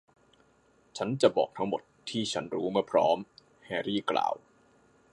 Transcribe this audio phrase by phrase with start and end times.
[0.97, 3.17] ฉันจะบอกทั้งหมดที่ฉันรู้เมื่อพร้อม
[3.65, 4.33] แฮร์รี่กล่าว